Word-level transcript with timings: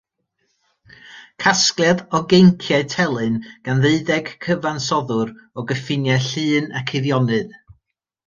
Casgliad 1.41 1.99
o 2.15 2.21
geinciau 2.31 2.85
telyn 2.93 3.35
gan 3.67 3.83
ddeuddeg 3.83 4.31
cyfansoddwr 4.45 5.33
o 5.61 5.67
gyffiniau 5.73 6.25
Llŷn 6.31 6.73
ac 6.81 6.95
Eifionydd. 7.01 7.53